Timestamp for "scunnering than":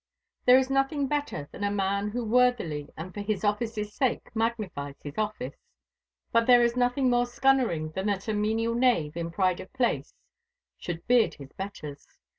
7.27-8.07